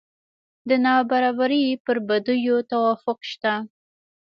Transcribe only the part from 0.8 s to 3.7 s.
نابرابرۍ پر بدیو توافق شته.